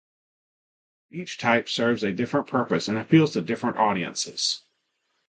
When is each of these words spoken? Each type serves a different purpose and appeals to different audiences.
Each 1.11 1.37
type 1.37 1.69
serves 1.69 2.01
a 2.01 2.11
different 2.11 2.47
purpose 2.47 2.87
and 2.87 2.97
appeals 2.97 3.33
to 3.33 3.41
different 3.41 3.77
audiences. 3.77 4.63